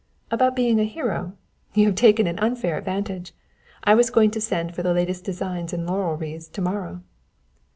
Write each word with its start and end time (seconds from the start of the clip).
"About 0.31 0.55
being 0.55 0.79
a 0.79 0.83
hero? 0.83 1.33
You 1.75 1.85
have 1.85 1.93
taken 1.93 2.25
an 2.25 2.39
unfair 2.39 2.75
advantage. 2.75 3.35
I 3.83 3.93
was 3.93 4.09
going 4.09 4.31
to 4.31 4.41
send 4.41 4.73
for 4.73 4.81
the 4.81 4.95
latest 4.95 5.23
designs 5.23 5.73
in 5.73 5.85
laurel 5.85 6.15
wreaths 6.17 6.47
to 6.53 6.59
morrow." 6.63 7.03